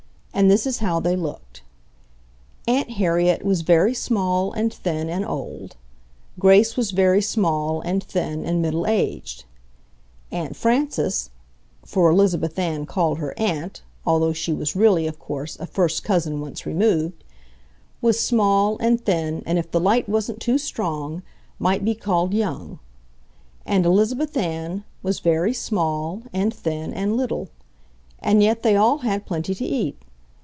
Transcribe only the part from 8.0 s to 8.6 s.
thin and